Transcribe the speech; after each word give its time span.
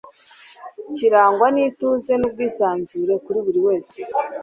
kirangwa 0.95 1.47
n'ituze 1.55 2.11
n'ubwisanzure 2.17 3.13
kuri 3.25 3.39
buri 3.45 3.59
wese 3.67 3.97